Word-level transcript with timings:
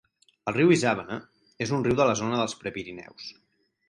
El 0.51 0.55
riu 0.55 0.71
Isàvena 0.75 1.17
és 1.65 1.73
un 1.77 1.85
riu 1.87 1.99
de 1.99 2.07
la 2.11 2.15
zona 2.21 2.39
dels 2.41 2.57
Prepirineus. 2.63 3.29